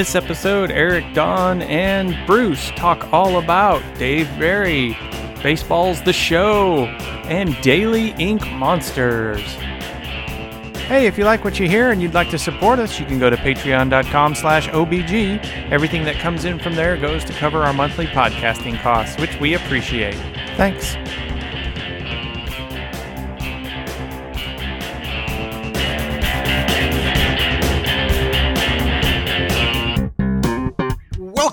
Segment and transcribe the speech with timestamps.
[0.00, 4.96] this episode, Eric, Don, and Bruce talk all about Dave Barry,
[5.42, 6.86] Baseball's The Show,
[7.28, 9.42] and Daily Ink Monsters.
[10.88, 13.18] Hey, if you like what you hear and you'd like to support us, you can
[13.18, 15.70] go to patreon.com slash OBG.
[15.70, 19.52] Everything that comes in from there goes to cover our monthly podcasting costs, which we
[19.52, 20.14] appreciate.
[20.56, 20.96] Thanks.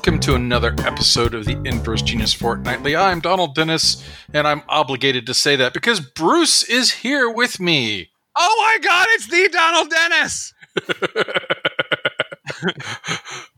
[0.07, 2.95] Welcome to another episode of the Inverse Genius Fortnightly.
[2.95, 8.11] I'm Donald Dennis, and I'm obligated to say that because Bruce is here with me.
[8.33, 9.05] Oh my God!
[9.09, 10.53] It's the Donald Dennis.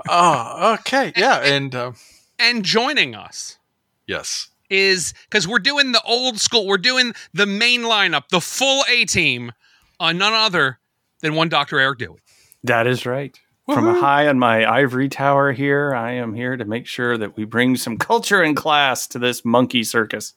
[0.10, 1.92] oh, okay, yeah, and uh,
[2.40, 3.60] And joining us
[4.08, 6.66] yes, is because we're doing the old school.
[6.66, 9.52] We're doing the main lineup, the full A team,
[10.00, 10.80] on none other
[11.22, 12.18] than one Doctor Eric Dewey.
[12.64, 13.40] That is right.
[13.74, 17.38] From a high on my ivory tower here, I am here to make sure that
[17.38, 20.34] we bring some culture and class to this monkey circus.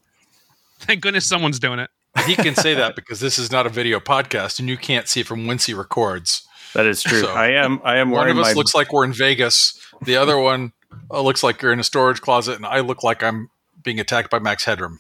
[0.80, 1.91] Thank goodness someone's doing it.
[2.27, 5.22] he can say that because this is not a video podcast, and you can't see
[5.22, 6.47] from whence he records.
[6.75, 7.20] That is true.
[7.20, 7.80] So, I am.
[7.84, 8.53] I am One of us my.
[8.53, 9.78] looks like we're in Vegas.
[10.03, 10.72] The other one
[11.10, 13.50] uh, looks like you're in a storage closet, and I look like I'm
[13.83, 14.98] being attacked by Max Headroom.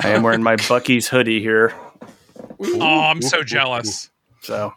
[0.00, 1.74] I am wearing my Buc-ee's hoodie here.
[2.60, 4.10] Oh, I'm so jealous.
[4.42, 4.72] So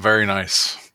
[0.00, 0.91] Very nice.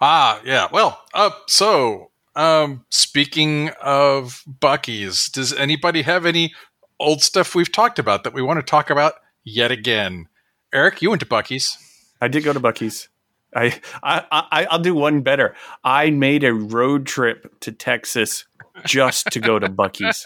[0.00, 0.68] Ah, yeah.
[0.72, 6.54] Well, uh, so um, speaking of Buc-ee's, does anybody have any
[6.98, 10.28] old stuff we've talked about that we want to talk about yet again?
[10.72, 11.76] Eric, you went to Buc-ee's.
[12.20, 13.08] I did go to Buc-ee's.
[13.54, 15.56] I, I, I I'll do one better.
[15.82, 18.44] I made a road trip to Texas
[18.84, 20.24] just to go to Buc-ee's,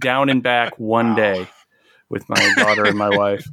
[0.00, 1.48] down and back one day
[2.08, 3.46] with my daughter and my wife.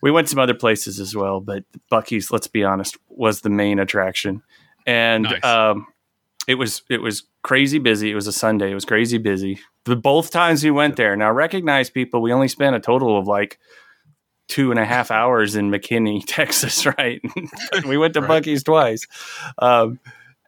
[0.00, 3.78] We went some other places as well, but Buc-ee's, let's be honest, was the main
[3.78, 4.42] attraction,
[4.86, 5.44] and Nice.
[5.44, 5.86] um,
[6.48, 8.10] it was it was crazy busy.
[8.10, 8.70] It was a Sunday.
[8.70, 9.58] It was crazy busy.
[9.84, 11.16] The both times we went there.
[11.16, 12.20] Now recognize people.
[12.22, 13.58] We only spent a total of like
[14.48, 17.20] two and a half hours in McKinney, Texas, right?
[17.86, 18.42] we went to Right.
[18.44, 19.06] Buc-ee's twice.
[19.58, 19.98] Um,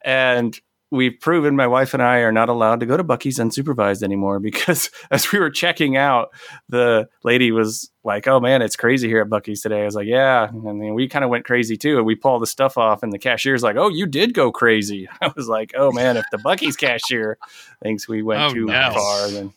[0.05, 0.59] and
[0.91, 4.39] we've proven my wife and I are not allowed to go to Buc-ee's unsupervised anymore
[4.49, 6.31] because as we were checking out,
[6.69, 9.83] the lady was like, Oh man, it's crazy here at Buc-ee's today.
[9.83, 10.49] I was like, Yeah.
[10.49, 11.99] And then we kind of went crazy too.
[11.99, 15.09] And we pull the stuff off, and the cashier's like, Oh, you did go crazy.
[15.21, 17.37] I was like, Oh man, if the Buc-ee's cashier
[17.83, 18.91] thinks we went Oh, too no.
[18.95, 19.53] far, then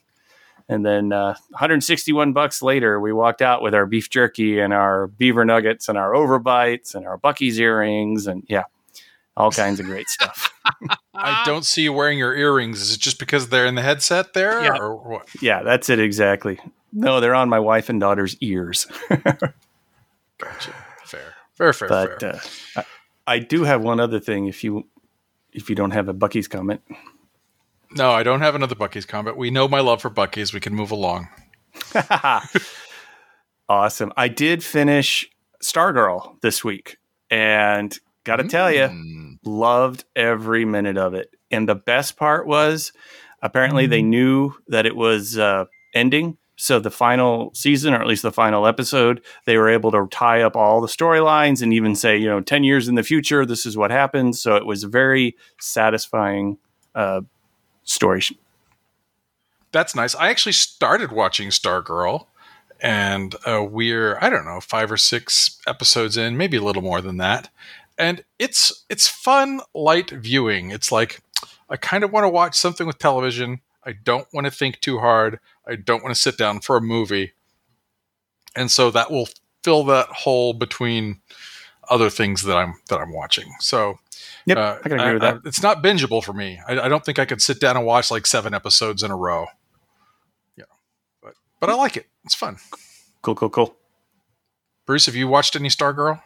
[0.70, 5.08] and then uh, 161 bucks later, we walked out with our beef jerky and our
[5.08, 8.64] beaver nuggets and our overbites and our Buc-ee's earrings and yeah,
[9.38, 10.54] all kinds of great stuff.
[11.14, 12.82] I don't see you wearing your earrings.
[12.82, 14.78] Is it just because they're in the headset there, Yeah.
[14.78, 15.28] or what?
[15.42, 16.60] Yeah, that's it exactly.
[16.94, 18.86] No, they're on my wife and daughter's ears.
[19.10, 20.74] Gotcha.
[21.06, 22.36] Fair, fair, fair, but fair.
[22.76, 22.84] uh,
[23.28, 24.48] I, I do have one other thing.
[24.48, 24.88] If you
[25.54, 26.82] if you don't have a Buc-ee's comment,
[27.92, 29.38] No, I don't have another Buc-ee's comment.
[29.38, 30.54] We know my love for Buc-ee's.
[30.54, 31.28] We can move along.
[33.70, 34.12] awesome.
[34.18, 35.30] I did finish
[35.64, 36.98] Stargirl this week,
[37.30, 39.38] and got to tell you, Mm.
[39.46, 41.34] loved every minute of it.
[41.50, 42.92] And the best part was
[43.42, 46.38] apparently they knew that it was uh, ending.
[46.58, 50.44] So the final season, or at least the final episode, they were able to tie
[50.44, 53.66] up all the storylines and even say, you know, 10 years in the future, this
[53.66, 54.40] is what happens.
[54.40, 56.60] So it was a very satisfying
[56.94, 57.22] uh,
[57.84, 58.22] story.
[59.72, 60.14] That's nice.
[60.16, 62.28] I actually started watching Stargirl,
[62.82, 67.02] and uh, we're I don't know five or six episodes in, maybe a little more
[67.02, 67.50] than that.
[68.02, 70.72] And it's it's fun, light viewing.
[70.72, 71.22] It's like
[71.70, 73.62] I kind of want to watch something with television.
[73.86, 75.40] I don't want to think too hard.
[75.68, 77.34] I don't want to sit down for a movie,
[78.56, 79.30] and so that will
[79.64, 81.22] fill that hole between
[81.92, 83.54] other things that I'm that I'm watching.
[83.60, 84.00] So
[84.48, 85.42] Yep, uh, I can agree with that.
[85.46, 86.60] it's not bingeable for me.
[86.68, 89.16] I, I don't think I could sit down and watch like seven episodes in a
[89.16, 89.46] row.
[90.58, 90.66] Yeah,
[91.22, 92.08] but but I like it.
[92.24, 92.58] It's fun.
[93.22, 93.76] Cool, cool, cool.
[94.88, 96.20] Bruce, have you watched any Stargirl?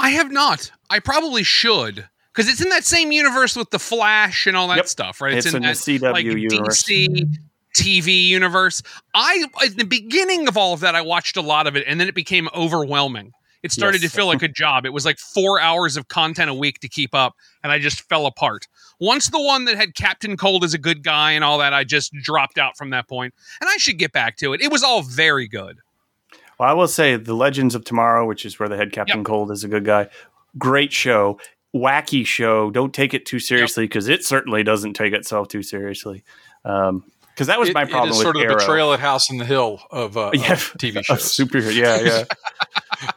[0.00, 0.70] I have not.
[0.88, 4.76] I probably should because it's in that same universe with the Flash and all that
[4.78, 4.88] Yep.
[4.88, 5.34] stuff, right?
[5.34, 6.82] It's in the that CW like universe.
[6.82, 7.26] DC
[7.76, 8.82] TV universe.
[9.14, 12.00] I at the beginning of all of that, I watched a lot of it, and
[12.00, 13.32] then it became overwhelming.
[13.62, 14.10] It started Yes.
[14.10, 14.86] to feel like a job.
[14.86, 18.00] It was like four hours of content a week to keep up, and I just
[18.08, 18.66] fell apart.
[18.98, 21.84] Once the one that had Captain Cold as a good guy and all that, I
[21.84, 24.62] just dropped out from that point, and I should get back to it.
[24.62, 25.78] It was all very good.
[26.60, 29.24] Well, I will say the Legends of Tomorrow, which is where they had Captain Yep.
[29.26, 30.08] Cold as a good guy.
[30.58, 31.40] Great show,
[31.74, 32.70] wacky show.
[32.70, 36.22] Don't take it too seriously because it certainly doesn't take itself too seriously.
[36.62, 38.52] Because that was It- my problem is with sort of Arrow.
[38.52, 41.22] the Betrayal at House in the Hill of, uh, Yeah, of TV Of shows.
[41.34, 42.24] superhero, yeah, yeah.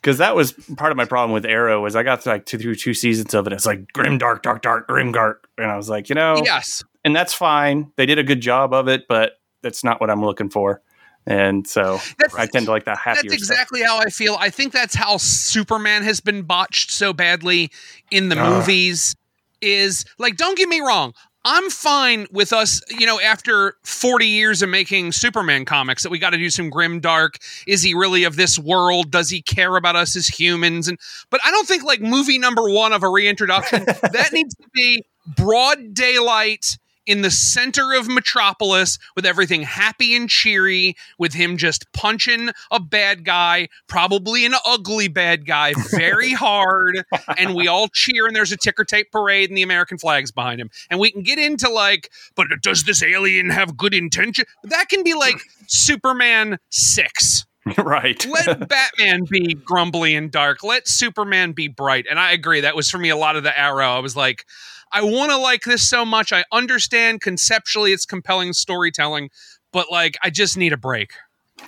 [0.00, 2.58] because that was part of my problem with Arrow was I got to like two
[2.58, 3.52] through two seasons of it.
[3.52, 6.84] It's like grim, dark, dark, dark, grim, dark, and I was like, you know, Yes.
[7.04, 7.90] and that's fine.
[7.96, 10.80] They did a good job of it, but that's not what I'm looking for.
[11.26, 13.30] And so That's, I tend to like that happier.
[13.30, 14.36] that's exactly how I feel.
[14.40, 17.70] I think that's how Superman has been botched so badly
[18.10, 18.58] in the Ugh.
[18.58, 19.14] movies.
[19.62, 21.12] Is like, don't get me wrong.
[21.44, 26.18] I'm fine with us, you know, after 40 years of making Superman comics, that we
[26.18, 27.38] got to do some grim dark.
[27.66, 29.10] Is he really of this world?
[29.10, 30.88] Does he care about us as humans?
[30.88, 30.98] And
[31.30, 35.02] but I don't think like movie number one of a reintroduction that needs to be
[35.36, 41.90] broad daylight in the center of Metropolis with everything happy and cheery, with him just
[41.92, 47.04] punching a bad guy, probably an ugly bad guy, very hard,
[47.36, 50.60] and we all cheer and there's a ticker tape parade and the American flag's behind
[50.60, 50.70] him.
[50.90, 54.44] And we can get into like, but does this alien have good intention?
[54.64, 57.46] That can be like Superman 6.
[57.78, 58.24] right.
[58.26, 60.62] Let Batman be grumbly and dark.
[60.64, 62.06] Let Superman be bright.
[62.08, 62.60] And I agree.
[62.60, 63.88] That was for me a lot of the arrow.
[63.88, 64.46] I was like,
[64.92, 66.32] I want to like this so much.
[66.32, 69.30] I understand conceptually it's compelling storytelling,
[69.72, 71.12] but like I just need a break.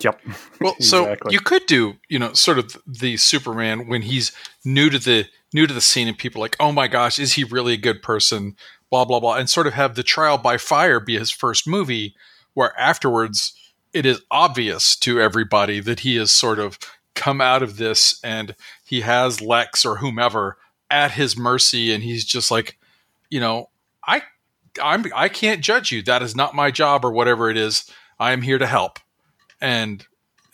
[0.00, 0.20] Yep.
[0.60, 4.32] Well, so you could do, you know, sort of the Superman when he's
[4.64, 7.34] new to the new to the scene, and people are like, oh my gosh, is
[7.34, 8.56] he really a good person?
[8.90, 12.14] Blah blah blah, and sort of have the trial by fire be his first movie,
[12.54, 13.54] where afterwards
[13.92, 16.78] it is obvious to everybody that he has sort of
[17.14, 18.54] come out of this and
[18.86, 20.56] he has Lex or whomever
[20.90, 22.78] at his mercy, and he's just like,
[23.32, 23.70] you know,
[24.06, 24.22] I,
[24.82, 26.02] I'm, I can't judge you.
[26.02, 27.90] That is not my job or whatever it is.
[28.18, 28.98] I am here to help
[29.60, 30.04] and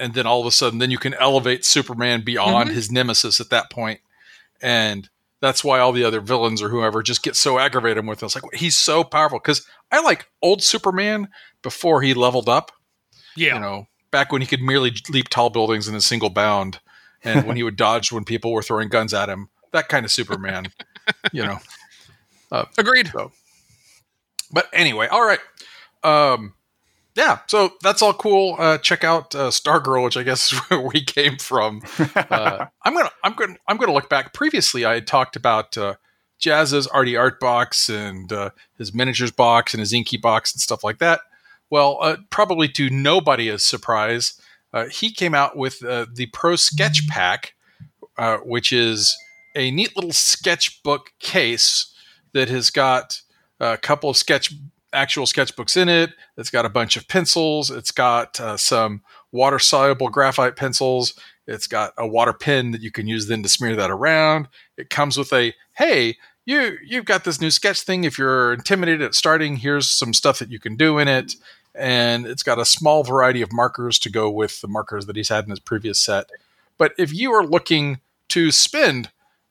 [0.00, 2.74] and then all of a sudden then you can elevate superman beyond Mhm.
[2.74, 4.00] his nemesis at that point
[4.62, 5.08] and
[5.40, 8.44] that's why all the other villains or whoever just get so aggravated with us like
[8.54, 11.28] he's so powerful because i like old superman
[11.62, 12.70] before he leveled up
[13.36, 13.54] Yeah.
[13.54, 16.80] you know back when he could merely leap tall buildings in a single bound
[17.24, 20.12] and when he would dodge when people were throwing guns at him that kind of
[20.12, 20.66] superman
[21.32, 21.58] you know
[22.76, 23.12] Agreed.
[24.52, 25.40] but anyway, all right.
[26.02, 26.54] Um,
[27.18, 28.54] yeah, so that's all cool.
[28.58, 31.82] Uh, check out uh, Stargirl, which I guess is where we came from.
[32.14, 34.32] Uh, I'm gonna, I'm gonna, I'm gonna look back.
[34.32, 35.94] Previously, I had talked about uh,
[36.40, 40.84] Jazza's Artie Art box and uh, his miniatures box and his inky box and stuff
[40.84, 41.20] like that.
[41.70, 44.40] Well, uh, probably to nobody's surprise,
[44.72, 47.54] uh, he came out with uh, the Pro Sketch Pack,
[48.16, 49.16] uh, which is
[49.56, 51.92] a neat little sketchbook case
[52.32, 53.20] that has got
[53.60, 54.52] a couple of sketch
[54.92, 56.10] actual sketchbooks in it.
[56.36, 57.70] It's got a bunch of pencils.
[57.70, 59.02] It's got uh, some
[59.32, 61.14] water soluble graphite pencils.
[61.46, 64.48] It's got a water pen that you can use then to smear that around.
[64.76, 68.04] It comes with a hey, you you've got this new sketch thing.
[68.04, 71.34] If you're intimidated at starting, here's some stuff that you can do in it.
[71.74, 75.28] And it's got a small variety of markers to go with the markers that he's
[75.28, 76.30] had in his previous set.
[76.76, 79.10] But if you are looking to spend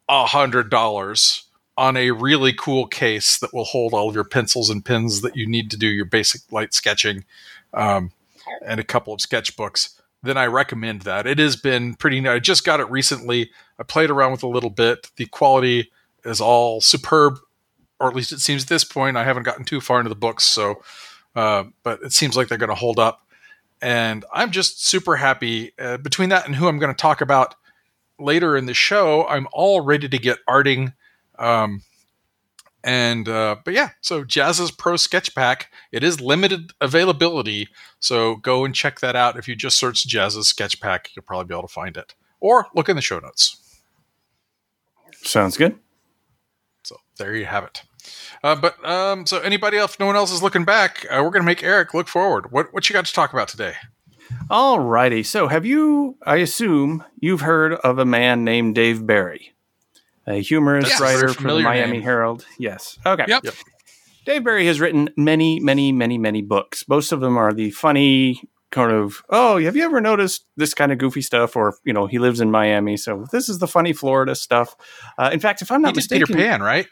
[0.10, 1.44] a hundred dollars
[1.78, 5.36] on a really cool case that will hold all of your pencils and pens that
[5.36, 7.24] you need to do your basic light sketching
[7.74, 8.12] um,
[8.66, 11.28] and a couple of sketchbooks then i recommend that.
[11.28, 13.52] It has been pretty i just got it recently.
[13.80, 15.12] I played around with it a little bit.
[15.16, 15.92] The quality
[16.26, 17.40] is all superb
[18.00, 19.18] or at least it seems at this point.
[19.18, 20.82] I haven't gotten too far into the books so
[21.36, 23.22] uh, but it seems like they're going to hold up.
[23.80, 27.54] And i'm just super happy uh, between that and who i'm going to talk about
[28.18, 30.94] later in the show i'm all ready to get arting
[31.40, 31.82] um,
[32.84, 35.72] and uh, but yeah, so Jazza's Pro Sketch Pack.
[35.92, 37.68] It is limited availability,
[38.00, 39.38] so go and check that out.
[39.38, 42.68] If you just search Jazza's Sketch Pack, you'll probably be able to find it, or
[42.76, 43.82] look in the show notes.
[45.24, 45.78] Sounds good.
[46.84, 47.84] So there you have it.
[48.44, 51.06] Uh, but um, so anybody else, no one else is looking back.
[51.10, 52.52] Uh, we're gonna make Eric look forward.
[52.52, 53.74] What what you got to talk about today?
[54.50, 55.26] Alrighty.
[55.26, 56.18] So, have you?
[56.26, 59.54] I assume you've heard of a man named Dave Barry,
[60.28, 61.00] a humorous Yes.
[61.02, 62.02] writer Very for the Miami name.
[62.04, 62.46] Herald.
[62.60, 63.00] Yes.
[63.06, 63.26] Okay.
[63.28, 63.44] Yep.
[63.46, 63.54] Yep.
[64.26, 66.86] Dave Barry has written many, many, many, many books.
[66.90, 68.42] Most of them are the funny
[68.72, 69.24] kind of.
[69.30, 71.56] Oh, have you ever noticed this kind of goofy stuff?
[71.56, 74.76] Or you know, he lives in Miami, so this is the funny Florida stuff.
[75.18, 76.88] Uh, in fact, if I'm not did mistaken, Peter Pan, right?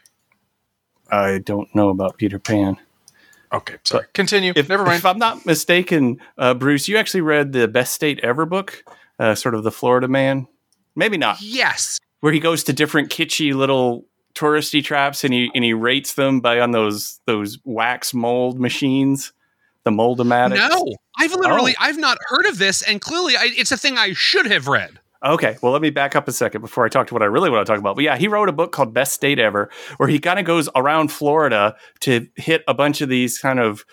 [1.10, 2.78] I don't know about Peter Pan.
[3.52, 4.06] Okay, sorry.
[4.12, 4.52] Continue.
[4.56, 4.96] If, Never mind.
[4.98, 8.82] if I'm not mistaken, uh, Bruce, you actually read the Best State Ever book,
[9.20, 10.48] uh, sort of the Florida Man.
[10.96, 12.00] Maybe not, Yes.
[12.20, 16.40] Where he goes to different kitschy little touristy traps and he and he rates them
[16.40, 19.32] by on those those wax mold machines,
[19.84, 20.68] the moldomatics.
[20.68, 20.84] No,
[21.18, 21.84] I've literally Oh.
[21.84, 25.00] I've not heard of this, and clearly I, it's a thing I should have read.
[25.24, 27.50] Okay, well, let me back up a second before I talk to what I really
[27.50, 27.96] want to talk about.
[27.96, 30.68] But yeah, he wrote a book called Best State Ever, where he kind of goes
[30.76, 33.84] around Florida to hit a bunch of these kind of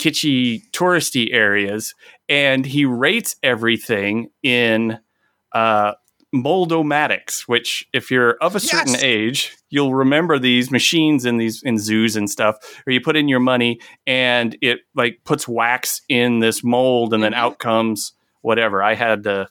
[0.00, 1.94] kitschy touristy areas,
[2.28, 4.98] and he rates everything in
[5.52, 5.92] uh,
[6.34, 9.02] moldomatics, which if you're of a certain Yes.
[9.02, 13.28] age, you'll remember these machines in these in zoos and stuff, where you put in
[13.28, 17.36] your money and it like puts wax in this mold, and then Mhm.
[17.36, 18.82] out comes whatever.
[18.82, 19.48] I had the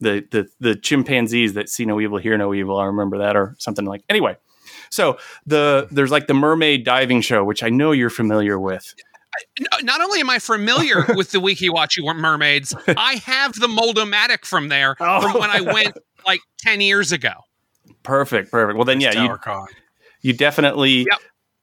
[0.00, 2.78] the the the chimpanzees that see no evil, hear no evil.
[2.78, 4.02] I remember that or something like.
[4.08, 4.36] Anyway,
[4.90, 8.94] so the there's like the mermaid diving show, which I know you're familiar with.
[9.82, 14.68] Not only am I familiar with the Weeki Wachee Mermaids, I have the Moldomatic from
[14.68, 15.20] there Oh.
[15.20, 17.32] from when I went like 10 years ago.
[18.02, 18.76] Perfect, perfect.
[18.76, 19.36] Well, then, yeah, you,
[20.22, 21.18] you definitely Yep.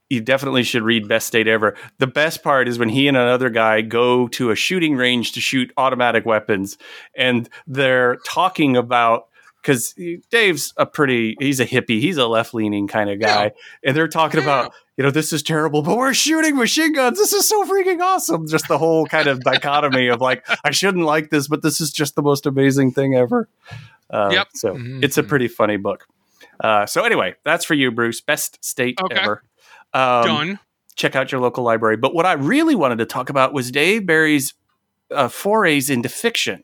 [0.09, 3.49] you definitely should read best state ever the best part is when he and another
[3.49, 6.77] guy go to a shooting range to shoot automatic weapons
[7.17, 9.27] and they're talking about
[9.61, 9.95] because
[10.29, 13.49] dave's a pretty he's a hippie he's a left-leaning kind of guy Yeah.
[13.89, 14.45] and they're talking Yeah.
[14.45, 17.99] about you know this is terrible but we're shooting machine guns this is so freaking
[18.01, 21.81] awesome just the whole kind of dichotomy of like i shouldn't like this but this
[21.81, 23.47] is just the most amazing thing ever
[24.09, 24.47] uh, Yep.
[24.53, 25.03] so Mhm.
[25.03, 26.07] it's a pretty funny book
[26.63, 28.21] uh, so anyway, that's for you, Bruce.
[28.21, 29.15] Best state Okay.
[29.19, 29.43] ever.
[29.93, 30.59] Um, Done.
[30.95, 31.97] Check out your local library.
[31.97, 34.53] But what I really wanted to talk about was Dave Barry's
[35.11, 36.63] uh, forays into fiction.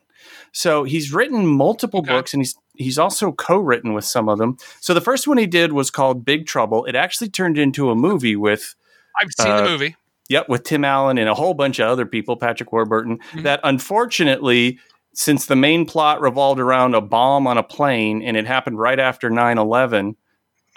[0.53, 2.11] So he's written multiple Okay.
[2.13, 4.57] books, and he's he's also co-written with some of them.
[4.79, 6.85] So the first one he did was called Big Trouble.
[6.85, 8.75] It actually turned into a movie with
[9.21, 9.95] I've seen uh, the movie.
[10.29, 13.43] Yep, with Tim Allen and a whole bunch of other people, Patrick Warburton, Mhm.
[13.43, 14.79] that unfortunately,
[15.13, 18.99] since the main plot revolved around a bomb on a plane and it happened right
[18.99, 20.15] after 9-11,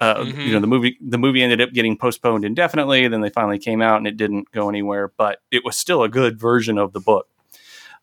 [0.01, 0.47] uh, Mhm.
[0.47, 3.07] you know, the movie the movie ended up getting postponed indefinitely.
[3.09, 6.09] Then they finally came out and it didn't go anywhere, but it was still a
[6.09, 7.29] good version of the book.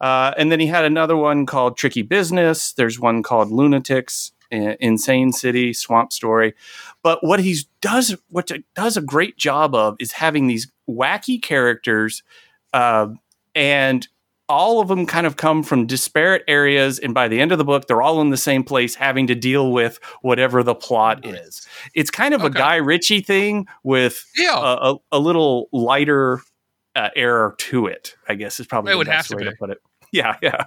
[0.02, 2.74] Uh, and then he had another one called Tricky Business.
[2.74, 6.54] There's one called Lunatics, Insane City, Swamp Story.
[7.04, 12.24] But what he does, what does a great job of, is having these wacky characters,
[12.74, 13.08] uh,
[13.56, 14.08] and
[14.50, 17.00] all of them kind of come from disparate areas.
[17.00, 19.36] And by the end of the book, they're all in the same place, having to
[19.36, 21.66] deal with whatever the plot is.
[21.94, 24.58] It's kind of a Guy Ritchie thing with Yeah.
[24.60, 26.42] a, a, a little lighter
[26.98, 28.16] uh, air to it.
[28.28, 29.56] I guess is probably It the would best have to way to be.
[29.58, 29.78] put it.
[30.14, 30.64] Yeah, yeah.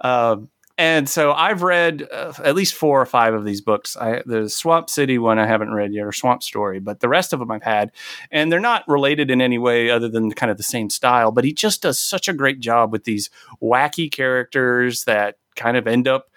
[0.00, 3.96] um, and so I've read uh, at least four or five of these books.
[3.96, 7.32] I, the Swamp City one I haven't read yet, or Swamp Story, but the rest
[7.32, 7.92] of them I've had,
[8.30, 11.30] and they're not related in any way other than kind of the same style.
[11.30, 13.30] But he just does such a great job with these
[13.62, 16.30] wacky characters that kind of end up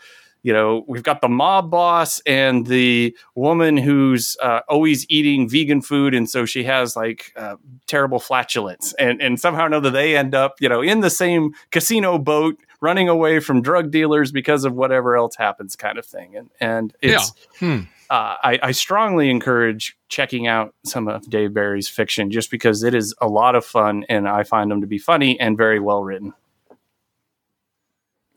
[0.46, 5.82] you know, we've got the mob boss and the woman who's uh, always eating vegan
[5.82, 7.56] food, and so she has like uh,
[7.88, 11.56] terrible flatulence, and and somehow or another they end up, you know, in the same
[11.72, 16.36] casino boat, running away from drug dealers because of whatever else happens, kind of thing,
[16.36, 17.34] and and it's.
[17.58, 17.80] Hmm.
[18.08, 22.94] Uh, I, I strongly encourage checking out some of Dave Barry's fiction just because it
[22.94, 26.04] is a lot of fun and I find them to be funny and very well
[26.04, 26.32] written.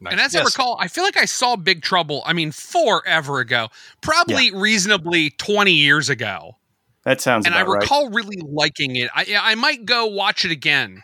[0.00, 0.12] Nice.
[0.12, 3.68] And as I recall, I feel like I saw Big Trouble, I mean, forever ago,
[4.00, 6.56] probably reasonably 20 years ago.
[7.04, 7.82] That sounds and I about right.
[7.82, 9.10] recall really liking it.
[9.14, 11.02] I, I might go watch it again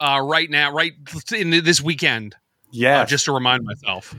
[0.00, 0.92] uh, right now, right
[1.34, 2.36] in this weekend,
[2.70, 4.14] Yeah, uh, just to remind myself.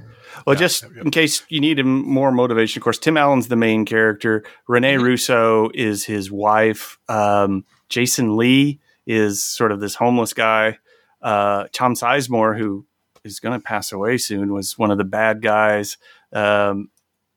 [0.46, 1.06] Well, Yeah, just yep, yep.
[1.06, 4.44] in case you need more motivation, of course, Tim Allen's the main character.
[4.68, 5.04] Rene Mhm.
[5.04, 7.00] Russo is his wife.
[7.08, 10.78] Um, Jason Lee is sort of this homeless guy.
[11.22, 12.86] Uh, Tom Sizemore, who
[13.24, 15.98] is going to pass away soon, was one of the bad guys.
[16.34, 16.90] Um,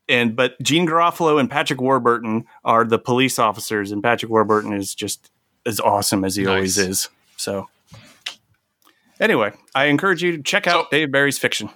[0.08, 4.94] and but Janeane Garofalo and Patrick Warburton are the police officers, and Patrick Warburton is
[4.94, 5.30] just
[5.64, 7.08] as awesome as he always is.
[7.36, 7.68] So,
[9.20, 11.70] anyway, I encourage you to check out So- Dave Barry's fiction.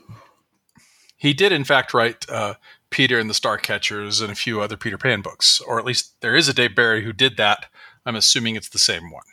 [1.17, 2.55] He did, in fact, write uh,
[2.91, 6.37] Peter and the Starcatchers and a few other Peter Pan books, or at least there
[6.37, 7.67] is a Dave Barry who did that.
[8.05, 9.25] I'm assuming it's the same one.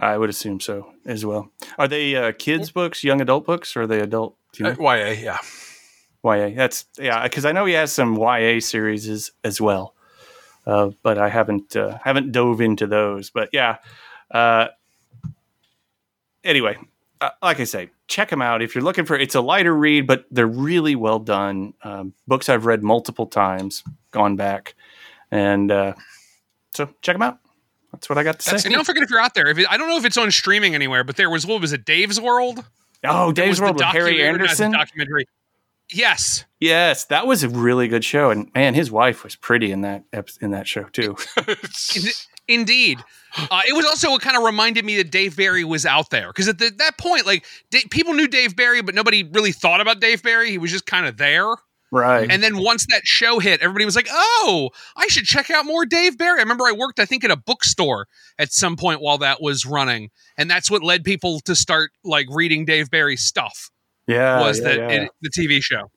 [0.00, 1.50] I would assume so as well.
[1.78, 4.36] Are they uh, kids' books, young adult books, or are they adult?
[4.56, 4.70] You know?
[4.70, 5.38] Uh, YA, yeah.
[6.24, 6.50] YA.
[6.56, 9.94] That's yeah, because I know he has some YA series as, as well,
[10.66, 13.30] uh, but I haven't uh, haven't dove into those.
[13.30, 13.76] But yeah.
[14.30, 14.68] Uh,
[16.44, 16.78] anyway,
[17.20, 19.16] uh, like I say, check them out if you're looking for.
[19.16, 21.74] It's a lighter read, but they're really well done.
[21.82, 24.74] Um, books I've read multiple times, gone back,
[25.30, 25.94] and uh,
[26.74, 27.38] so check them out.
[27.92, 28.68] That's what I got to That's, say.
[28.68, 29.46] and don't forget if you're out there.
[29.48, 31.72] If it, I don't know if it's on streaming anywhere, but there was what was
[31.72, 31.84] it?
[31.84, 32.64] Dave's World.
[33.04, 34.72] Oh, Dave's World with Harry documentary- not the Anderson.
[34.72, 35.24] documentary.
[35.92, 39.80] Yes, Yes, that was a really good show, and man, his wife was pretty in
[39.80, 40.04] that
[40.40, 41.16] in that show too.
[42.48, 43.00] indeed.
[43.50, 46.28] Uh, it was also what kind of reminded me that Dave Barry was out there
[46.28, 49.80] because at the, that point, like Da- people knew Dave Barry, but nobody really thought
[49.80, 50.50] about Dave Barry.
[50.50, 51.46] He was just kind of there.
[51.90, 52.30] Right.
[52.30, 55.86] And then once that show hit, everybody was like, "Oh, I should check out more
[55.86, 58.06] Dave Barry." I remember I worked, I think, at a bookstore
[58.38, 62.26] at some point while that was running, and that's what led people to start like
[62.30, 63.70] reading Dave Barry stuff.
[64.06, 65.02] yeah, was yeah, that yeah.
[65.02, 65.90] It, the TV show?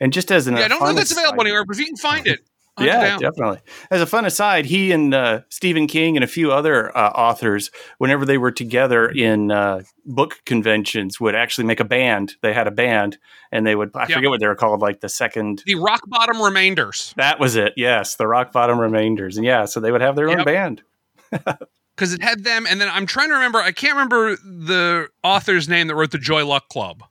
[0.00, 1.86] And just as an Yeah, I don't know if that's available anywhere, but if you
[1.86, 2.40] can find it,
[2.78, 3.20] it Yeah, down.
[3.20, 3.58] definitely.
[3.90, 7.70] As a fun aside, he and uh, Stephen King and a few other uh, authors,
[7.98, 12.34] whenever they were together in uh, book conventions, would actually make a band.
[12.40, 13.18] They had a band,
[13.52, 14.16] and they would I Yeah.
[14.16, 15.62] forget what they were called, like the second.
[15.66, 17.74] the rock bottom remainders, That was it.
[17.76, 20.82] Yes, the Rock Bottom Remainders, and yeah, so they would have their own band.
[21.30, 23.58] because it had them, and then I'm trying to remember.
[23.60, 27.04] I can't remember the author's name that wrote the Joy Luck Club.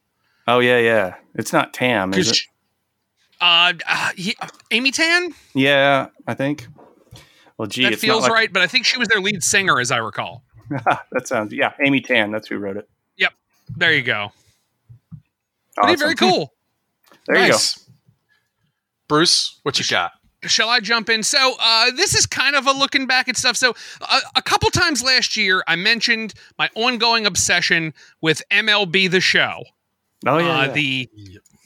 [0.47, 1.15] Oh yeah, yeah.
[1.35, 2.37] It's not Tam, is it?
[3.43, 4.37] Because, uh, uh, he-
[4.71, 5.33] Amy Tan.
[5.53, 6.67] Yeah, I think.
[7.57, 9.43] Well, gee, that it's feels not like, right, but I think she was their lead
[9.43, 10.43] singer, as I recall.
[11.11, 11.73] that sounds yeah.
[11.85, 12.89] Amy Tan, that's who wrote it.
[13.17, 13.33] Yep.
[13.75, 14.31] There you go.
[15.75, 16.53] But yeah, very cool.
[17.25, 17.57] There you go.
[19.07, 20.11] Bruce, what you got?
[20.43, 21.23] Shall I jump in?
[21.23, 23.55] So, uh, this is kind of a looking back at stuff.
[23.55, 29.21] So, uh, a couple times last year, I mentioned my ongoing obsession with MLB The
[29.21, 29.63] Show,
[30.27, 30.71] Oh yeah, uh, yeah.
[30.73, 31.09] the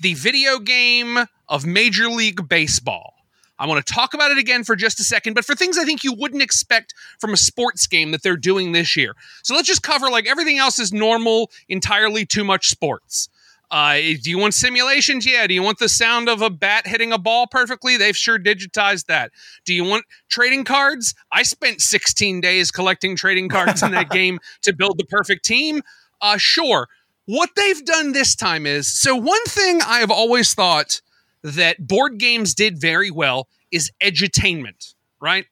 [0.02, 3.14] the video game of Major League Baseball.
[3.60, 5.84] I want to talk about it again for just a second, but for things I
[5.84, 9.16] think you wouldn't expect from a sports game that they're doing this year.
[9.44, 13.30] So let's just cover like everything else is normal, entirely too much sports.
[13.70, 15.26] Uh, do you want simulations?
[15.26, 15.46] Yeah.
[15.46, 17.98] Do you want the sound of a bat hitting a ball perfectly?
[17.98, 19.32] They've sure digitized that.
[19.66, 21.14] Do you want trading cards?
[21.32, 25.82] I spent 16 days collecting trading cards in that game to build the perfect team.
[26.22, 26.88] Uh, sure.
[27.26, 31.02] What they've done this time is so one thing I have always thought
[31.44, 35.46] that board games did very well is edutainment, right?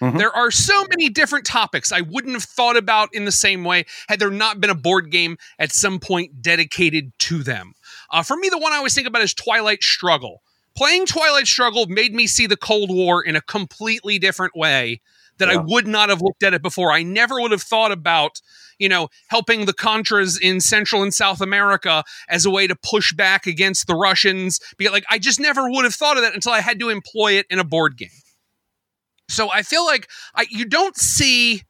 [0.00, 0.18] Mhm.
[0.18, 3.84] There are so many different topics I wouldn't have thought about in the same way
[4.08, 7.74] had there not been a board game at some point dedicated to them.
[8.10, 10.42] Uh, for me, the one I always think about is Twilight Struggle.
[10.74, 15.00] Playing Twilight Struggle made me see the Cold War in a completely different way
[15.40, 16.92] that I would not have looked at it before.
[16.92, 18.40] I never would have thought about,
[18.78, 23.12] you know, helping the Contras in Central and South America as a way to push
[23.12, 24.60] back against the Russians.
[24.78, 27.32] Because, like, I just never would have thought of that until I had to employ
[27.32, 28.08] it in a board game.
[29.28, 31.62] So I feel like I, you don't see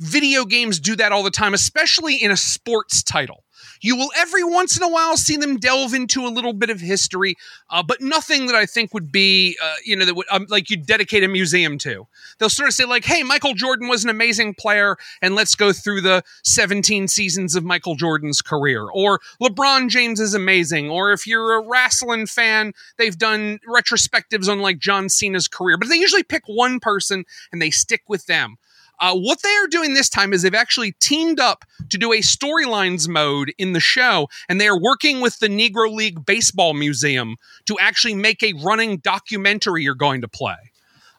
[0.00, 3.44] video games do that all the time, especially in a sports title.
[3.80, 6.80] You will every once in a while see them delve into a little bit of
[6.80, 7.36] history,
[7.70, 10.70] uh, but nothing that I think would be, uh, you know, that would um, like
[10.70, 12.06] you dedicate a museum to.
[12.38, 15.72] They'll sort of say like, "Hey, Michael Jordan was an amazing player, and let's go
[15.72, 20.90] through the 17 seasons of Michael Jordan's career." Or LeBron James is amazing.
[20.90, 25.88] Or if you're a wrestling fan, they've done retrospectives on like John Cena's career, but
[25.88, 28.56] they usually pick one person and they stick with them.
[29.00, 32.18] Uh, what they are doing this time is they've actually teamed up to do a
[32.18, 37.36] storylines mode in the show, and they are working with the Negro League Baseball Museum
[37.66, 40.56] to actually make a running documentary you're going to play.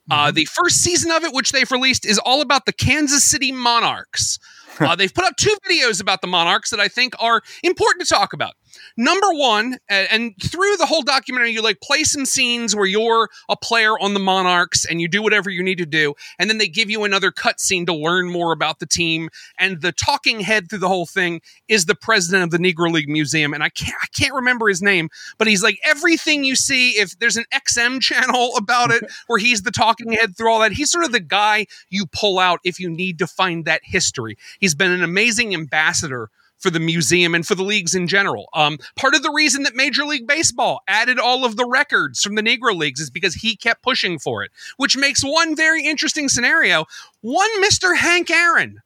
[0.10, 3.52] Uh, the first season of it, which they've released, is all about the Kansas City
[3.52, 4.40] Monarchs.
[4.80, 8.14] Uh, they've put up two videos about the Monarchs that I think are important to
[8.14, 8.54] talk about.
[8.96, 13.56] Number one, and through the whole documentary, you like play some scenes where you're a
[13.56, 16.68] player on the Monarchs and you do whatever you need to do, and then they
[16.68, 19.30] give you another cutscene to learn more about the team.
[19.60, 23.10] And the talking head through the whole thing is the president of the Negro League
[23.10, 26.92] Museum, and I can't I can't remember his name, but he's like everything you see.
[26.92, 30.72] If there's an XM channel about it where he's the talking head through all that,
[30.72, 34.38] he's sort of the guy you pull out if you need to find that history.
[34.60, 38.50] He's been an amazing ambassador for the museum and for the leagues in general.
[38.54, 42.36] Um, part of the reason that Major League Baseball added all of the records from
[42.36, 46.30] the Negro Leagues is because he kept pushing for it, which makes one very interesting
[46.30, 46.86] scenario.
[47.22, 47.98] One Mr.
[47.98, 48.82] Hank Aaron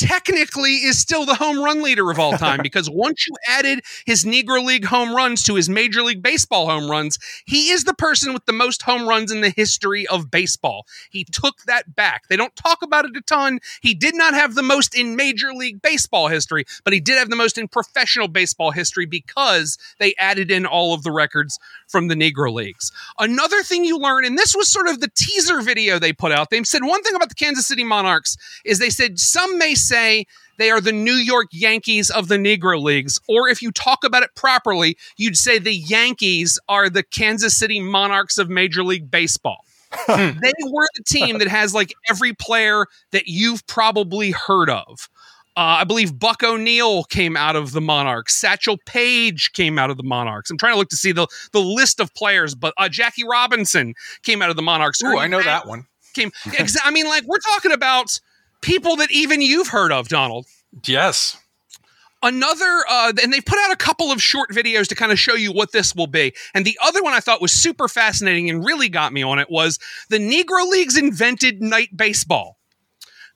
[0.00, 4.24] technically is still the home run leader of all time because once you added his
[4.24, 8.32] Negro League home runs to his Major League Baseball home runs, he is the person
[8.32, 10.86] with the most home runs in the history of baseball.
[11.10, 12.28] He took that back.
[12.28, 13.60] They don't talk about it a ton.
[13.82, 17.28] He did not have the most in Major League Baseball history, but he did have
[17.28, 21.58] the most in professional baseball history because they added in all of the records
[21.88, 22.90] from the Negro Leagues.
[23.18, 26.48] Another thing you learn, and this was sort of the teaser video they put out,
[26.48, 29.89] they said one thing about the Kansas City Monarchs is they said some may say
[29.90, 34.22] they are the New York Yankees of the Negro Leagues, or if you talk about
[34.22, 39.64] it properly, you'd say the Yankees are the Kansas City Monarchs of Major League Baseball.
[40.06, 45.08] they were the team that has like every player that you've probably heard of.
[45.56, 48.36] Uh, I believe Buck O'Neil came out of the Monarchs.
[48.36, 50.50] Satchel Paige came out of the Monarchs.
[50.50, 53.94] I'm trying to look to see the, the list of players, but uh, Jackie Robinson
[54.22, 55.02] came out of the Monarchs.
[55.02, 55.86] Ooh, I know that one.
[56.14, 56.30] Came.
[56.84, 58.20] I mean, like we're talking about
[58.60, 60.46] people that even you've heard of, Donald.
[60.84, 61.36] Yes.
[62.22, 65.34] Another, uh, and they've put out a couple of short videos to kind of show
[65.34, 66.34] you what this will be.
[66.52, 69.48] And the other one I thought was super fascinating and really got me on it
[69.50, 69.78] was
[70.10, 72.58] the Negro Leagues invented night baseball.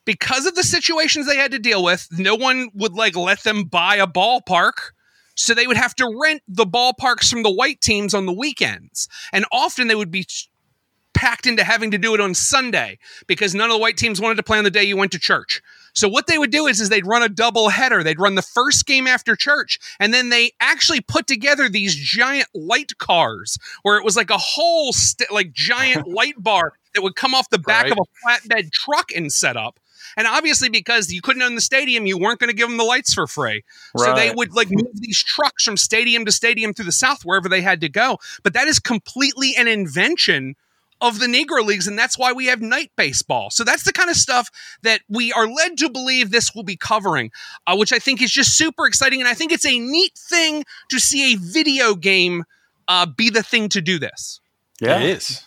[0.05, 3.65] Because of the situations they had to deal with, no one would like let them
[3.65, 4.93] buy a ballpark
[5.35, 9.09] So they would have to rent the ballparks from the white teams on the weekends.
[9.33, 10.27] And often they would be
[11.15, 14.37] packed into having to do it on Sunday because none of the white teams wanted
[14.37, 15.63] to play on the day you went to church.
[15.95, 18.03] So what they would do is, is they'd run a double header.
[18.03, 22.49] They'd run the first game after church, and then they actually put together these giant
[22.53, 27.15] light cars where it was like a whole st- like giant light bar that would
[27.15, 27.93] come off the back Right.
[27.93, 29.79] of a flatbed truck and set up.
[30.17, 32.85] And obviously, because you couldn't own the stadium, you weren't going to give them the
[32.85, 33.63] lights for free.
[33.97, 37.49] So they would like move these trucks from stadium to stadium through the South, wherever
[37.49, 38.19] they had to go.
[38.43, 40.55] But that is completely an invention
[41.01, 43.51] of the Negro Leagues, and that's why we have night baseball.
[43.51, 44.49] So that's the kind of stuff
[44.83, 47.31] that we are led to believe this will be covering,
[47.67, 49.21] uh, which I think is just super exciting.
[49.21, 52.45] And I think it's a neat thing to see a video game
[52.89, 54.41] uh, be the thing to do this.
[54.81, 55.45] Yeah, It is.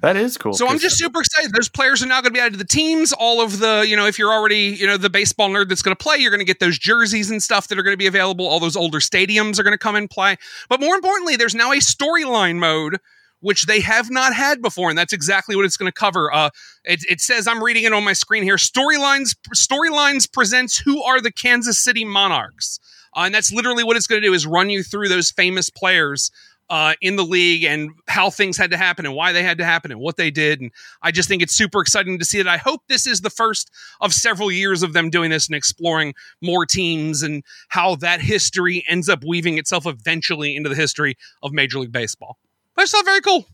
[0.00, 0.54] that is cool.
[0.54, 1.52] So I'm just super excited.
[1.52, 3.12] Those players are now going to be added to the teams.
[3.12, 5.94] All of the, you know, if you're already, you know, the baseball nerd that's going
[5.94, 8.06] to play, you're going to get those jerseys and stuff that are going to be
[8.06, 8.46] available.
[8.46, 10.36] All those older stadiums are going to come and play.
[10.68, 12.98] But more importantly, there's now a storyline mode
[13.40, 16.32] which they have not had before, and that's exactly what it's going to cover.
[16.32, 16.50] Uh,
[16.84, 18.56] it, it says I'm reading it on my screen here.
[18.56, 22.78] Storylines storylines presents who are the Kansas City Monarchs,
[23.16, 25.70] uh, and that's literally what it's going to do is run you through those famous
[25.70, 26.30] players
[26.70, 29.64] uh, in the league and how things had to happen and why they had to
[29.64, 30.60] happen and what they did.
[30.60, 30.70] And
[31.02, 32.46] I just think it's super exciting to see it.
[32.46, 36.14] I hope this is the first of several years of them doing this and exploring
[36.40, 41.52] more teams and how that history ends up weaving itself eventually into the history of
[41.52, 42.38] Major League Baseball.
[42.74, 43.46] But it's not very cool.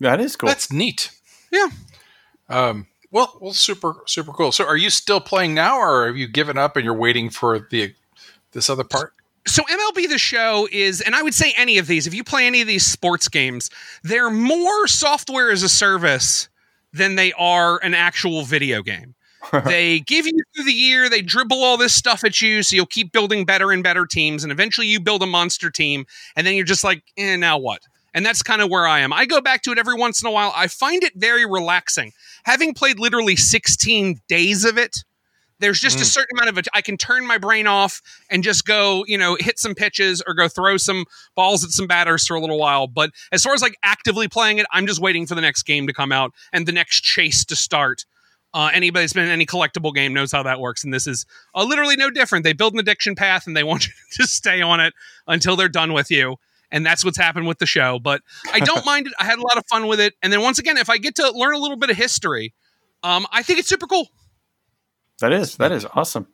[0.00, 0.48] that is cool.
[0.48, 1.10] That's neat.
[1.52, 1.68] Yeah.
[2.48, 4.52] Um, well, well, super, super cool.
[4.52, 7.66] So, are you still playing now, or have you given up and you're waiting for
[7.70, 7.94] the
[8.52, 9.12] this other part?
[9.46, 12.46] so MLB the show is, and I would say any of these, if you play
[12.46, 13.70] any of these sports games,
[14.02, 16.48] they're more software as a service
[16.92, 19.14] than they are an actual video game.
[19.64, 22.86] they give you through the year, they dribble all this stuff at you, so you'll
[22.86, 26.04] keep building better and better teams, and eventually you build a monster team,
[26.36, 27.80] and then you're just like, eh, now what?
[28.14, 29.12] And that's kind of where I am.
[29.12, 30.52] I go back to it every once in a while.
[30.56, 32.12] I find it very relaxing.
[32.44, 35.04] Having played literally 16 days of it,
[35.60, 36.06] there's just a Mm.
[36.06, 36.68] certain amount of it.
[36.72, 40.32] I can turn my brain off and just go, you know, hit some pitches or
[40.34, 41.04] go throw some
[41.36, 42.86] balls at some batters for a little while.
[42.86, 45.86] But as far as like actively playing it, I'm just waiting for the next game
[45.86, 48.06] to come out and the next chase to start.
[48.52, 51.24] Uh, anybody that's been in any collectible game knows how that works, and this is
[51.54, 52.42] uh, literally no different.
[52.42, 54.92] They build an addiction path and they want you to stay on it
[55.28, 56.36] until they're done with you.
[56.72, 57.98] And that's what's happened with the show.
[57.98, 59.12] But I don't mind it.
[59.18, 60.14] I had a lot of fun with it.
[60.22, 62.54] And then once again, if I get to learn a little bit of history,
[63.02, 64.08] um, I think it's super cool.
[65.20, 66.26] that is that is awesome.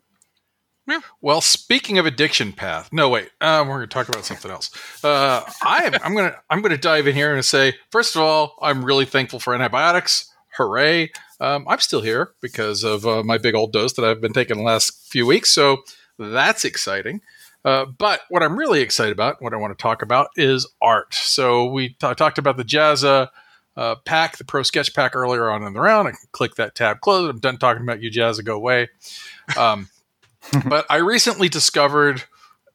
[0.89, 1.01] Yeah.
[1.21, 4.71] Well, speaking of addiction path, no wait, uh, we're going to talk about something else.
[5.03, 8.15] Uh, I am, I'm going to I'm going to dive in here and say, first
[8.15, 10.33] of all, I'm really thankful for antibiotics.
[10.57, 11.11] Hooray!
[11.41, 14.59] Um, I'm still here because of uh, my big old dose that I've been taking
[14.59, 15.79] the last few weeks, so
[16.19, 17.21] that's exciting.
[17.67, 21.13] Uh, but what I'm really excited about, what I want to talk about, is art.
[21.15, 23.29] So we t- talked about the Jazza
[23.77, 26.07] uh, pack, the Pro Sketch pack earlier on in the round.
[26.07, 27.29] I can click that tab, close.
[27.29, 28.45] I'm done talking about you, Jazza.
[28.45, 28.91] Go away.
[29.57, 29.89] Um,
[30.67, 32.23] but I recently discovered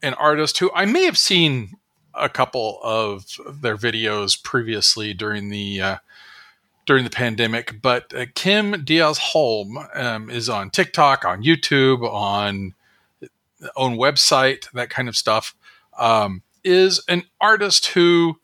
[0.03, 1.77] an artist who I may have seen
[2.13, 5.97] a couple of their videos previously during the uh,
[6.85, 7.81] during the pandemic.
[7.81, 12.73] But uh, Kim Diaz Holm um, is on TikTok, on YouTube, on
[13.75, 15.55] own website, that kind of stuff.
[15.97, 18.39] Um, is an artist who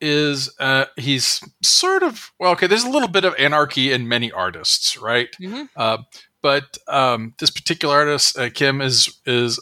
[0.00, 2.66] is uh, he's sort of well, okay.
[2.66, 5.28] There's a little bit of anarchy in many artists, right?
[5.40, 5.68] Mhm.
[5.76, 5.98] Uh,
[6.42, 9.58] but um, this particular artist, uh, Kim, is is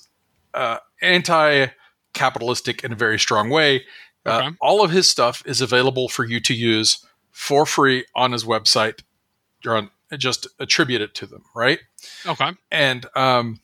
[0.55, 3.85] uh, anti-capitalistic in a very strong way.
[4.27, 4.57] Uh, Okay.
[4.61, 9.03] all of his stuff is available for you to use for free on his website.
[9.65, 11.79] You're on just attribute it to them, right?
[12.27, 12.51] Okay.
[12.71, 13.61] And um,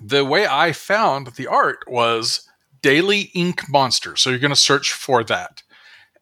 [0.00, 2.48] the way I found the art was
[2.82, 4.16] Daily Ink Monster.
[4.16, 5.62] So you're going to search for that.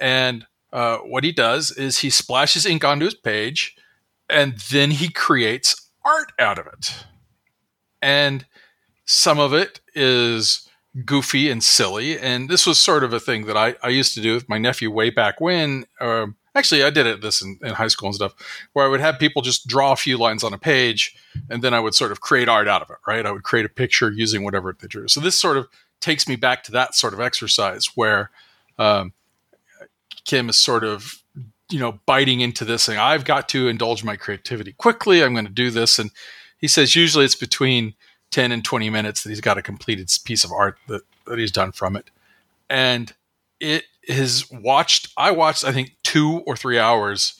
[0.00, 3.76] And uh, what he does is he splashes ink onto his page
[4.28, 7.04] and then he creates art out of it.
[8.02, 8.46] And
[9.04, 10.68] some of it is
[11.04, 12.18] goofy and silly.
[12.18, 14.58] And this was sort of a thing that I, I used to do with my
[14.58, 15.86] nephew way back when.
[16.00, 18.34] Um, actually, I did it this in, in high school and stuff,
[18.72, 21.16] where I would have people just draw a few lines on a page
[21.48, 23.24] and then I would sort of create art out of it, right?
[23.24, 25.08] I would create a picture using whatever they drew.
[25.08, 25.68] So this sort of
[26.00, 28.30] takes me back to that sort of exercise where
[28.78, 29.12] um,
[30.24, 31.22] Kim is sort of,
[31.70, 32.98] you know, biting into this thing.
[32.98, 35.22] I've got to indulge my creativity quickly.
[35.22, 35.98] I'm going to do this.
[35.98, 36.10] And
[36.58, 37.94] he says usually it's between
[38.30, 41.52] 10 and 20 minutes that he's got a completed piece of art that, that he's
[41.52, 42.10] done from it.
[42.68, 43.12] And
[43.60, 47.34] it is watched, I watched, I think, two or three hours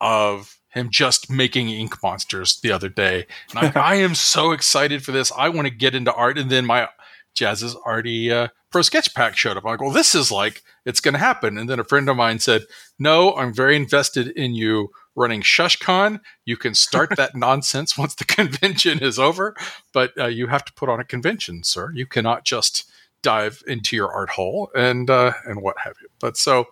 [0.00, 3.26] of him just making ink monsters the other day.
[3.50, 5.32] And I'm, I am so excited for this.
[5.36, 6.38] I want to get into art.
[6.38, 6.88] And then my
[7.34, 9.64] Jazza's already uh, Pro Sketch Pack showed up.
[9.64, 11.58] I'm like, well, this is like it's going to happen.
[11.58, 12.62] And then a friend of mine said,
[12.98, 16.20] no, I'm very invested in you running ShushCon.
[16.44, 19.54] You can start that nonsense once the convention is over,
[19.92, 21.92] but uh, you have to put on a convention, sir.
[21.94, 22.90] You cannot just
[23.22, 26.08] dive into your art hole and uh, and what have you.
[26.20, 26.66] But so,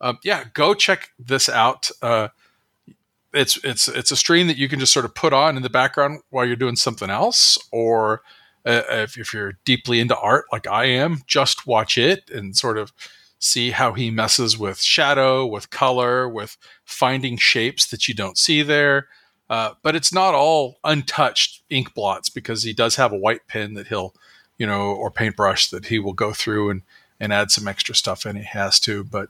[0.00, 1.90] um, yeah, go check this out.
[2.00, 2.28] Uh,
[3.32, 5.70] it's it's it's a stream that you can just sort of put on in the
[5.70, 8.22] background while you're doing something else, or
[8.66, 12.78] uh, if, if you're deeply into art like I am, just watch it and sort
[12.78, 12.92] of
[13.38, 18.62] see how he messes with shadow, with color, with finding shapes that you don't see
[18.62, 19.08] there.
[19.50, 23.74] Uh, but it's not all untouched ink blots because he does have a white pen
[23.74, 24.14] that he'll,
[24.62, 26.82] you know, or paintbrush that he will go through and
[27.18, 28.36] and add some extra stuff in.
[28.36, 29.28] He has to, but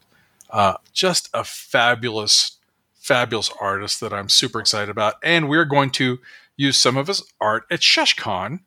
[0.50, 2.58] uh, just a fabulous,
[2.92, 5.14] fabulous artist that I'm super excited about.
[5.22, 6.18] And we're going to
[6.54, 8.60] use some of his art at ShushCon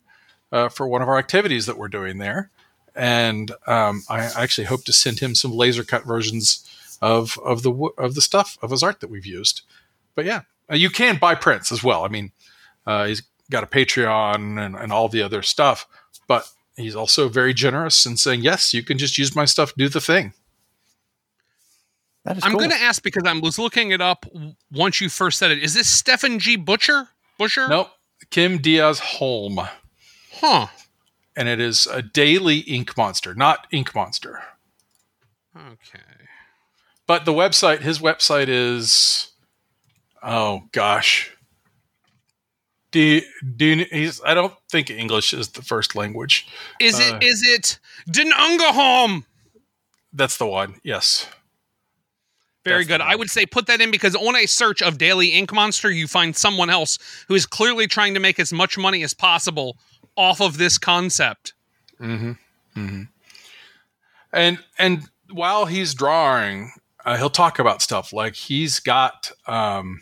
[0.51, 2.49] uh, for one of our activities that we're doing there.
[2.95, 6.67] And um, I actually hope to send him some laser cut versions
[6.99, 9.61] of of the of the stuff of his art that we've used.
[10.15, 12.03] But yeah, uh, you can buy prints as well.
[12.03, 12.31] I mean,
[12.87, 15.87] uh, he's got a Patreon and, and all the other stuff,
[16.27, 19.89] but he's also very generous in saying, yes, you can just use my stuff, do
[19.89, 20.33] the thing.
[22.25, 22.59] I'm cool.
[22.59, 24.25] going to ask because I was looking it up
[24.71, 25.61] once you first said it.
[25.61, 26.55] Is this Stephen G.
[26.55, 27.09] Butcher?
[27.37, 27.67] Butcher?
[27.67, 27.91] Nope.
[28.31, 29.59] Kim Diaz Holm.
[30.31, 30.67] Huh.
[31.35, 34.41] And it is a daily ink monster, not ink monster.
[35.55, 35.99] Okay.
[37.05, 39.31] But the website, his website is,
[40.23, 41.31] oh gosh.
[42.95, 43.21] Do you,
[43.57, 46.47] do you, he's, I don't think English is the first language.
[46.79, 47.01] Is it?
[47.01, 47.13] Is it?
[47.13, 47.79] Uh, is it
[48.09, 49.25] Denungahom?
[50.13, 50.75] That's the one.
[50.81, 51.27] Yes.
[52.63, 53.01] Very good.
[53.01, 56.07] I would say put that in because on a search of Daily Ink Monster, you
[56.07, 59.75] find someone else who is clearly trying to make as much money as possible
[60.15, 61.53] off of this concept.
[61.99, 62.31] Mm-hmm.
[62.77, 63.01] Mm-hmm.
[64.31, 66.71] And and while he's drawing,
[67.03, 69.99] uh, he'll talk about stuff like he's got um,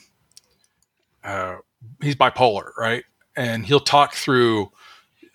[1.24, 1.56] uh,
[2.02, 3.04] he's bipolar, right?
[3.36, 4.72] And he'll talk through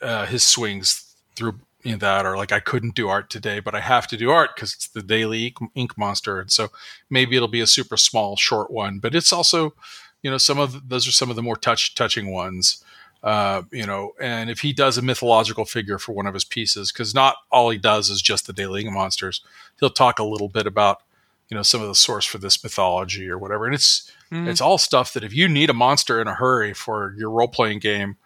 [0.00, 3.74] uh, his swings through you know, that, or like I couldn't do art today, but
[3.74, 6.68] I have to do art because it's the daily ink monster, and so
[7.08, 8.98] maybe it'll be a super small, short one.
[8.98, 9.74] But it's also,
[10.22, 12.84] you know, some of those are some of the more touch touching ones.
[13.22, 16.92] Uh, you know, and if he does a mythological figure for one of his pieces,
[16.92, 19.42] because not all he does is just the Daily Ink monsters,
[19.80, 21.02] he'll talk a little bit about,
[21.48, 23.66] you know, some of the source for this mythology or whatever.
[23.66, 24.48] And it's mm-hmm.
[24.48, 27.48] it's all stuff that if you need a monster in a hurry for your role
[27.48, 28.16] playing game,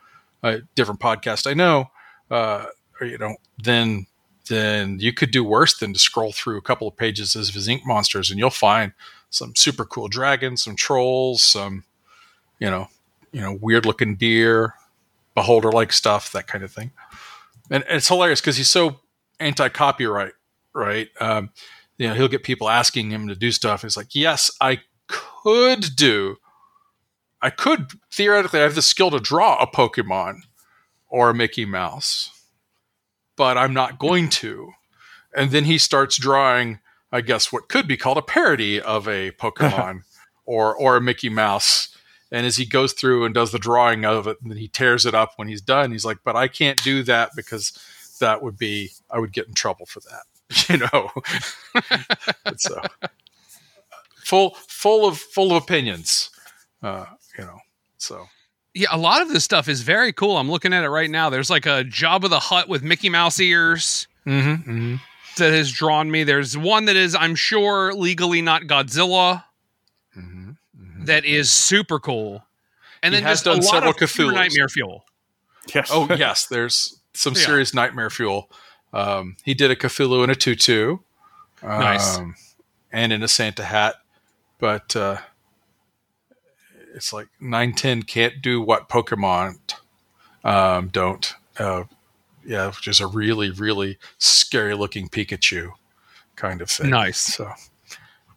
[0.43, 1.91] a different podcast I know,
[2.31, 2.67] uh,
[3.01, 4.07] or, you know, then
[4.49, 7.69] then you could do worse than to scroll through a couple of pages of his
[7.69, 8.93] ink monsters, and you'll find
[9.31, 11.85] some super cool dragons, some trolls, some
[12.59, 12.89] you know,
[13.33, 14.75] you know, weird looking deer,
[15.35, 16.93] beholder like stuff, that kind of thing.
[17.71, 19.01] And, and it's hilarious because he's so
[19.41, 20.33] anti copyright,
[20.75, 21.09] right?
[21.21, 21.51] Um,
[22.03, 23.83] you know, he'll get people asking him to do stuff.
[23.83, 26.37] He's like, yes, I could do,
[27.41, 30.41] I could theoretically, I have the skill to draw a Pokemon
[31.09, 32.31] or a Mickey Mouse,
[33.37, 34.73] but I'm not going to.
[35.37, 39.31] And then he starts drawing, I guess, what could be called a parody of a
[39.33, 40.03] Pokemon
[40.45, 41.97] or or a Mickey Mouse
[42.33, 45.05] and as he goes through and does the drawing of it, and then he tears
[45.05, 47.79] it up when he's done, he's like, "But I can't do that because
[48.21, 50.23] that would be I would get in trouble for that."
[50.69, 51.11] you know.
[52.57, 52.81] so
[54.25, 56.31] full full of full of opinions.
[56.83, 57.07] Uh,
[57.39, 57.59] you know.
[57.99, 58.27] So
[58.75, 60.37] yeah, a lot of this stuff is very cool.
[60.37, 61.31] I'm looking at it right now.
[61.31, 64.07] There's like a Jabba the Hutt with Mickey Mouse ears.
[64.27, 64.95] Mm-hmm, mm-hmm.
[65.39, 66.25] That has drawn me.
[66.25, 69.45] There's one that is, I'm sure, legally not Godzilla
[71.07, 72.45] that is super cool.
[73.03, 74.35] And he then just done a lot several of Cthulhu's.
[74.35, 75.05] nightmare fuel.
[75.75, 75.91] Yes.
[75.93, 77.47] Oh yes, there's some Yeah.
[77.47, 78.51] serious nightmare fuel.
[78.93, 80.99] Um, he did a Cthulhu in a tutu,
[81.63, 82.19] um, Nice.
[82.93, 83.97] and in a Santa hat,
[84.59, 85.19] but uh,
[86.95, 89.59] it's like nine ten can't do what Pokemon
[90.45, 91.35] um, don't.
[91.59, 91.85] Uh,
[92.45, 95.73] yeah, which is a really really scary looking Pikachu
[96.37, 96.91] kind of thing.
[96.91, 97.19] Nice.
[97.19, 97.51] So.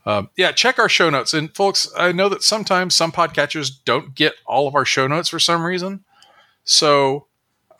[0.07, 1.33] Um, yeah, check our show notes.
[1.33, 5.29] And folks, I know that sometimes some podcatchers don't get all of our show notes
[5.29, 6.03] for some reason.
[6.63, 7.25] So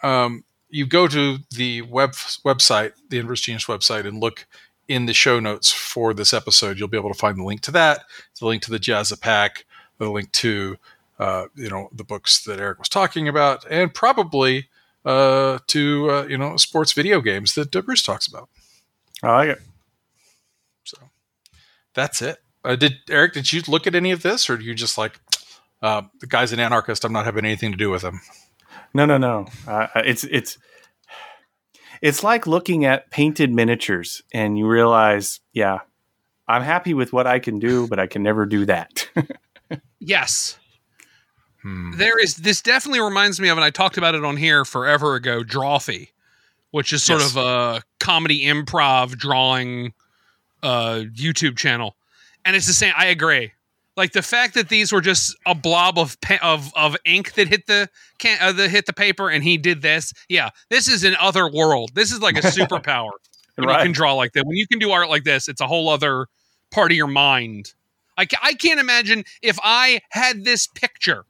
[0.02, 0.44] um,
[0.76, 2.12] you go to the web
[2.44, 4.46] website, the Inverse Genius website, and look
[4.90, 6.78] in the show notes for this episode.
[6.78, 8.02] You'll be able to find the link to that,
[8.42, 9.64] the link to the Jazza Pack,
[10.00, 10.76] the link to
[11.18, 14.68] uh, you know the books that Eric was talking about, and probably
[15.06, 18.50] uh, to uh, you know sports video games that Bruce talks about.
[19.24, 19.62] I like it.
[20.84, 20.98] So
[21.94, 22.40] that's it.
[22.66, 23.32] Uh, did Eric?
[23.32, 25.22] Did you look at any of this, or do you just like
[25.82, 27.06] uh, the guy's an anarchist?
[27.06, 28.20] I'm not having anything to do with him.
[28.96, 29.46] No, no, no.
[29.68, 30.58] Uh, it's it's
[32.02, 35.80] It's like looking at painted miniatures and you realize, yeah,
[36.48, 39.08] I'm happy with what I can do, but I can never do that.
[40.00, 40.60] Yes.
[41.64, 41.98] Hmm.
[41.98, 45.16] There is this definitely reminds me of, and I talked about it on here forever
[45.16, 46.10] ago, Drawfee,
[46.70, 47.32] which is sort Yes.
[47.32, 49.94] of a comedy improv drawing
[50.62, 51.96] uh YouTube channel.
[52.46, 53.52] And it's the same I agree.
[53.98, 57.48] Like the fact that these were just a blob of pa- of of ink that
[57.48, 60.14] hit the can uh, that hit the paper and he did this.
[60.28, 61.92] Yeah, this is an other world.
[61.96, 63.12] This is like a superpower.
[63.56, 64.46] when you can draw like that.
[64.46, 66.28] When you can do art like this, it's a whole other
[66.72, 67.74] part of your mind.
[68.18, 71.26] I, ca- I can't imagine if I had this picture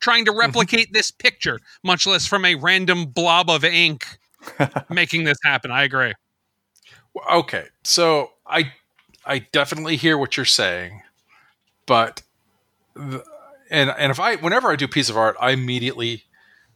[0.00, 4.06] trying to replicate this picture, much less from a random blob of ink
[4.90, 5.70] making this happen.
[5.70, 6.14] I agree.
[7.32, 8.72] Okay, so I
[9.26, 11.02] I definitely hear what you're saying,
[11.90, 12.22] but
[12.94, 13.24] the,
[13.68, 16.22] and and if I whenever I do a piece of art, I immediately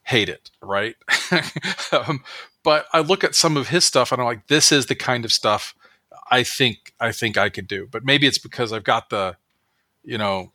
[0.03, 0.97] hate it, right?
[1.93, 2.25] um,
[2.65, 5.25] but I look at some of his stuff and I'm like, this is the kind
[5.25, 5.77] of stuff
[6.33, 7.87] I think I think I could do.
[7.89, 9.37] But maybe it's because I've got the,
[10.03, 10.51] you know,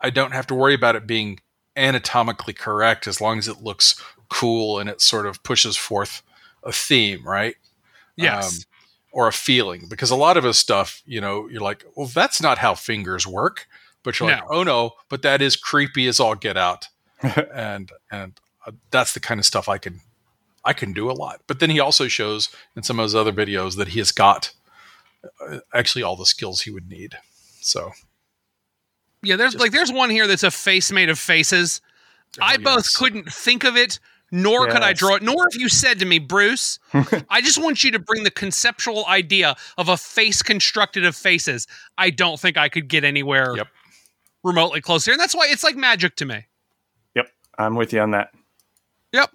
[0.00, 1.40] I don't have to worry about it being
[1.76, 6.22] anatomically correct as long as it looks cool and it sort of pushes forth
[6.62, 7.56] a theme, right?
[8.14, 8.58] Yes.
[8.58, 8.62] um,
[9.12, 12.40] or a feeling because a lot of his stuff, you know, you're like, well, that's
[12.42, 13.66] not how fingers work.
[14.02, 16.86] But you're like, oh no, but that is creepy as all get out,
[17.54, 20.00] and and uh, that's the kind of stuff I can
[20.64, 21.40] I can do a lot.
[21.46, 24.52] But then he also shows in some of his other videos that he has got
[25.46, 27.16] uh, actually all the skills he would need.
[27.60, 27.92] So
[29.22, 31.80] yeah, there's just- like there's one here that's a face made of faces.
[32.40, 33.98] I oh, both couldn't think of it,
[34.30, 35.22] nor could I draw it.
[35.22, 36.78] Nor if you said to me, Bruce,
[37.30, 41.66] I just want you to bring the conceptual idea of a face constructed of faces.
[41.96, 43.68] I don't think I could get anywhere Yep.
[44.44, 45.12] Remotely close here.
[45.12, 46.46] And that's why it's like magic to me.
[47.14, 48.30] Yep, I'm with you on that.
[49.12, 49.30] Yep.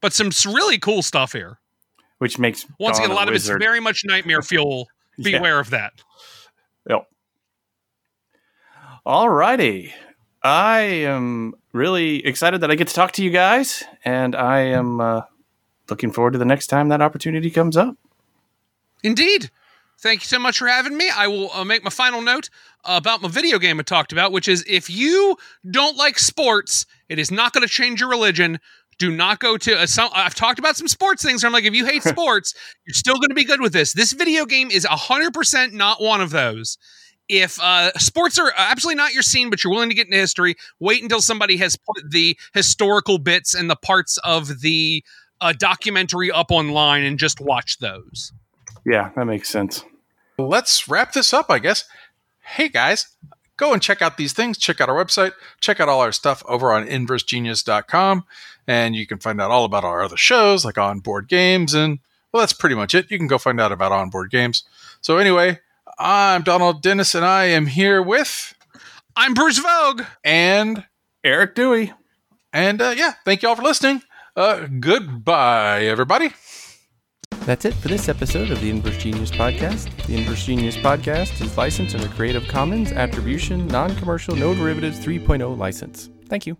[0.00, 1.58] But some really cool stuff here.
[2.18, 4.88] Which makes Once Dawn again, a lot of it's very much nightmare fuel.
[5.16, 5.38] Yeah.
[5.38, 5.92] Beware of that.
[6.88, 7.06] Yep.
[9.04, 9.92] All righty.
[10.42, 15.00] I am really excited that I get to talk to you guys, and I am
[15.00, 15.22] uh,
[15.90, 17.96] looking forward to the next time that opportunity comes up.
[19.02, 19.50] Indeed.
[20.00, 21.10] Thank you so much for having me.
[21.14, 22.48] I will uh, make my final note
[22.86, 25.36] about my video game I talked about, which is if you
[25.70, 28.60] don't like sports, it is not going to change your religion.
[28.98, 30.08] Do not go to uh, some.
[30.14, 31.42] I've talked about some sports things.
[31.42, 32.54] Where I'm like, if you hate sports,
[32.86, 33.92] you're still going to be good with this.
[33.92, 36.78] This video game is 100% not one of those.
[37.28, 40.56] If uh, sports are absolutely not your scene, but you're willing to get into history,
[40.80, 45.04] wait until somebody has put the historical bits and the parts of the
[45.42, 48.32] uh, documentary up online and just watch those.
[48.84, 49.84] Yeah, that makes sense.
[50.46, 51.84] Let's wrap this up, I guess.
[52.40, 53.08] Hey guys,
[53.56, 54.58] go and check out these things.
[54.58, 55.32] Check out our website.
[55.60, 58.24] Check out all our stuff over on inversegenius.com.
[58.66, 61.74] And you can find out all about our other shows like On Board Games.
[61.74, 61.98] And
[62.32, 63.10] well, that's pretty much it.
[63.10, 64.64] You can go find out about On Board Games.
[65.00, 65.58] So, anyway,
[65.98, 68.54] I'm Donald Dennis and I am here with
[69.16, 70.02] I'm Bruce Vogue.
[70.24, 70.84] and
[71.24, 71.92] Eric Dewey.
[72.52, 74.02] and uh, yeah, thank you all for listening.
[74.36, 76.30] Uh, goodbye, everybody.
[77.50, 79.90] That's it for this episode of the Inverse Genius Podcast.
[80.06, 85.58] The Inverse Genius Podcast is licensed under Creative Commons Attribution Non Commercial No Derivatives 3.0
[85.58, 86.10] license.
[86.28, 86.56] Thank you.